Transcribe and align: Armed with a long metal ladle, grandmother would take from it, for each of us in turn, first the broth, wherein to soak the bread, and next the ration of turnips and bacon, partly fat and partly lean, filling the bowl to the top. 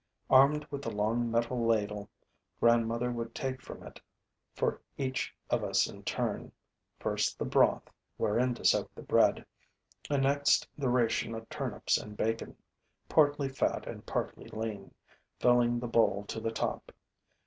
Armed 0.31 0.65
with 0.71 0.83
a 0.87 0.89
long 0.89 1.29
metal 1.29 1.63
ladle, 1.63 2.09
grandmother 2.59 3.11
would 3.11 3.35
take 3.35 3.61
from 3.61 3.83
it, 3.83 3.99
for 4.55 4.81
each 4.97 5.35
of 5.51 5.63
us 5.63 5.85
in 5.87 6.01
turn, 6.01 6.51
first 6.99 7.37
the 7.37 7.45
broth, 7.45 7.87
wherein 8.17 8.55
to 8.55 8.65
soak 8.65 8.89
the 8.95 9.03
bread, 9.03 9.45
and 10.09 10.23
next 10.23 10.67
the 10.75 10.89
ration 10.89 11.35
of 11.35 11.47
turnips 11.49 11.99
and 11.99 12.17
bacon, 12.17 12.57
partly 13.09 13.47
fat 13.47 13.85
and 13.85 14.03
partly 14.07 14.47
lean, 14.49 14.91
filling 15.39 15.79
the 15.79 15.87
bowl 15.87 16.25
to 16.29 16.39
the 16.39 16.49
top. 16.51 16.91